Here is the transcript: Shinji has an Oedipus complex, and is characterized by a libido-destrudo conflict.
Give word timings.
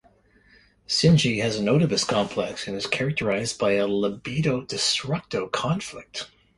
Shinji 0.87 1.43
has 1.43 1.57
an 1.57 1.69
Oedipus 1.69 2.03
complex, 2.03 2.67
and 2.67 2.75
is 2.75 2.87
characterized 2.87 3.59
by 3.59 3.73
a 3.73 3.85
libido-destrudo 3.85 5.51
conflict. 5.51 6.27